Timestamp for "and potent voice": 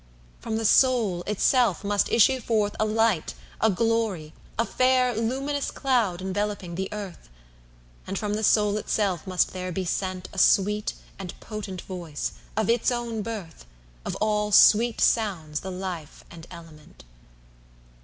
11.19-12.31